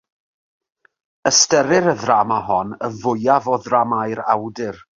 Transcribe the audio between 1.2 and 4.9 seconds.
Ystyrir y ddrama hon y fwyaf o ddramâu'r awdur.